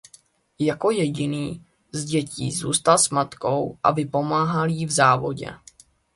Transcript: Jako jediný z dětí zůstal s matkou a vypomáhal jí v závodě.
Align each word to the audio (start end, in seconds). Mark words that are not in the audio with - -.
Jako 0.59 0.91
jediný 0.91 1.65
z 1.91 2.05
dětí 2.05 2.51
zůstal 2.51 2.97
s 2.97 3.09
matkou 3.09 3.77
a 3.83 3.91
vypomáhal 3.91 4.69
jí 4.69 4.85
v 4.85 4.91
závodě. 4.91 5.47